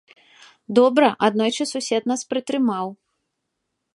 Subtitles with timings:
[0.79, 2.87] Добра, аднойчы сусед нас прытрымаў.